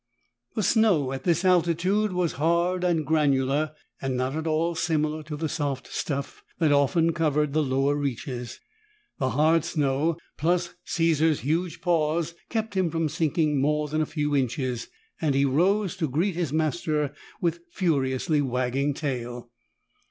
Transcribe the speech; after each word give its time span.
The 0.55 0.63
snow 0.63 1.11
at 1.11 1.25
this 1.25 1.45
altitude 1.45 2.11
was 2.11 2.31
hard 2.41 2.83
and 2.83 3.05
granular 3.05 3.73
and 4.01 4.17
not 4.17 4.35
at 4.35 4.47
all 4.47 4.73
similar 4.73 5.21
to 5.21 5.37
the 5.37 5.47
soft 5.47 5.93
stuff 5.93 6.43
that 6.57 6.71
often 6.71 7.13
covered 7.13 7.53
the 7.53 7.61
lower 7.61 7.95
reaches. 7.95 8.59
The 9.19 9.29
hard 9.29 9.63
snow, 9.63 10.17
plus 10.39 10.73
Caesar's 10.85 11.41
huge 11.41 11.81
paws, 11.81 12.33
kept 12.49 12.73
him 12.75 12.89
from 12.89 13.09
sinking 13.09 13.61
more 13.61 13.89
than 13.89 14.01
a 14.01 14.07
few 14.07 14.35
inches, 14.35 14.87
and 15.21 15.35
he 15.35 15.45
rose 15.45 15.95
to 15.97 16.09
greet 16.09 16.33
his 16.33 16.51
master 16.51 17.13
with 17.39 17.59
furiously 17.71 18.41
wagging 18.41 18.95
tail. 18.95 19.51